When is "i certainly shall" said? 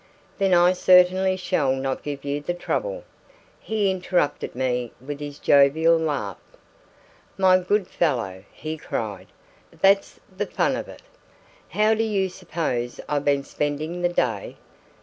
0.55-1.73